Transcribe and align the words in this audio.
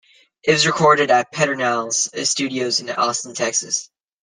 It 0.41 0.53
was 0.53 0.65
recorded 0.65 1.11
at 1.11 1.31
Pedernales 1.31 2.09
Studios 2.25 2.79
in 2.79 2.89
Austin, 2.89 3.35
Texas. 3.35 3.91